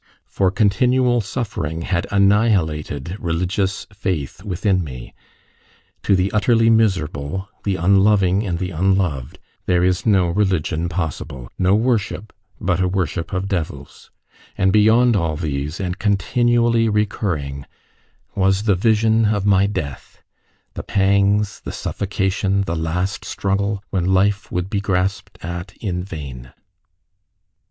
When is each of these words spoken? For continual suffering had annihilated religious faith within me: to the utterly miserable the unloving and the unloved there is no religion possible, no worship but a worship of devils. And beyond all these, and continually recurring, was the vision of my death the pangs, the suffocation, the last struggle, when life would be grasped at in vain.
For 0.25 0.49
continual 0.49 1.21
suffering 1.21 1.83
had 1.83 2.07
annihilated 2.09 3.15
religious 3.19 3.85
faith 3.93 4.43
within 4.43 4.83
me: 4.83 5.13
to 6.01 6.15
the 6.15 6.31
utterly 6.31 6.71
miserable 6.71 7.47
the 7.65 7.75
unloving 7.75 8.43
and 8.43 8.57
the 8.57 8.71
unloved 8.71 9.37
there 9.67 9.83
is 9.83 10.03
no 10.03 10.29
religion 10.29 10.89
possible, 10.89 11.51
no 11.59 11.75
worship 11.75 12.33
but 12.59 12.79
a 12.81 12.87
worship 12.87 13.31
of 13.31 13.47
devils. 13.47 14.09
And 14.57 14.73
beyond 14.73 15.15
all 15.15 15.35
these, 15.35 15.79
and 15.79 15.99
continually 15.99 16.89
recurring, 16.89 17.67
was 18.33 18.63
the 18.63 18.73
vision 18.73 19.25
of 19.25 19.45
my 19.45 19.67
death 19.67 20.17
the 20.73 20.81
pangs, 20.81 21.59
the 21.59 21.71
suffocation, 21.71 22.63
the 22.63 22.75
last 22.75 23.23
struggle, 23.23 23.83
when 23.91 24.05
life 24.05 24.51
would 24.51 24.67
be 24.67 24.81
grasped 24.81 25.37
at 25.45 25.77
in 25.77 26.03
vain. 26.03 26.53